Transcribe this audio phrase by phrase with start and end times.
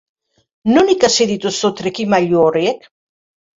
[0.77, 2.93] Non ikasi dituzu trikimailu horiek?